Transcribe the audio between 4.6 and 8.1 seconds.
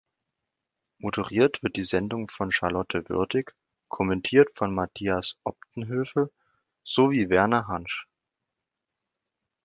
Matthias Opdenhövel sowie Werner Hansch.